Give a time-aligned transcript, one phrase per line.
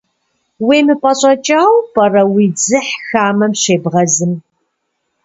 [0.65, 4.33] УемыпӀэщӀэкӀауэ пӀэрэ, уи дзыхь хамэм щебгъэзым?